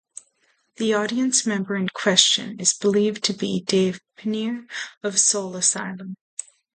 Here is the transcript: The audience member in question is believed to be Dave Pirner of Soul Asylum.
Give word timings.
The 0.77 0.95
audience 0.95 1.45
member 1.45 1.75
in 1.75 1.87
question 1.89 2.59
is 2.59 2.73
believed 2.73 3.23
to 3.25 3.33
be 3.33 3.61
Dave 3.61 4.01
Pirner 4.17 4.65
of 5.03 5.19
Soul 5.19 5.55
Asylum. 5.55 6.15